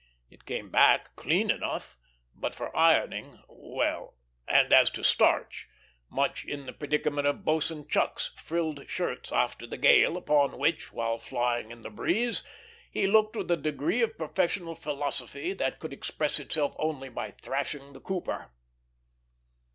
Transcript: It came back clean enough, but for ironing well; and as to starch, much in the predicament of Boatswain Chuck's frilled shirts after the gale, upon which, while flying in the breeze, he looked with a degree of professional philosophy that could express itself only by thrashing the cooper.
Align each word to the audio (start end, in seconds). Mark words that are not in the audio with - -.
It 0.31 0.45
came 0.47 0.71
back 0.71 1.15
clean 1.15 1.51
enough, 1.51 1.95
but 2.33 2.55
for 2.55 2.75
ironing 2.75 3.39
well; 3.47 4.15
and 4.47 4.73
as 4.73 4.89
to 4.89 5.03
starch, 5.03 5.67
much 6.09 6.43
in 6.43 6.65
the 6.65 6.73
predicament 6.73 7.27
of 7.27 7.45
Boatswain 7.45 7.87
Chuck's 7.87 8.31
frilled 8.35 8.89
shirts 8.89 9.31
after 9.31 9.67
the 9.67 9.77
gale, 9.77 10.17
upon 10.17 10.57
which, 10.57 10.91
while 10.91 11.19
flying 11.19 11.69
in 11.69 11.83
the 11.83 11.91
breeze, 11.91 12.43
he 12.89 13.05
looked 13.05 13.35
with 13.35 13.51
a 13.51 13.57
degree 13.57 14.01
of 14.01 14.17
professional 14.17 14.73
philosophy 14.73 15.53
that 15.53 15.77
could 15.77 15.93
express 15.93 16.39
itself 16.39 16.73
only 16.79 17.09
by 17.09 17.29
thrashing 17.29 17.93
the 17.93 18.01
cooper. 18.01 18.51